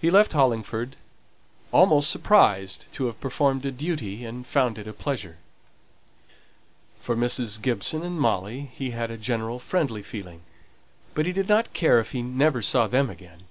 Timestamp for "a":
3.64-3.70, 4.88-4.92, 9.12-9.16